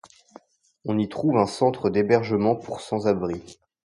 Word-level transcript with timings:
On 0.85 0.97
y 0.97 1.07
trouve 1.09 1.37
un 1.37 1.45
centre 1.45 1.91
d'hébergement 1.91 2.55
pour 2.55 2.81
sans-abris. 2.81 3.59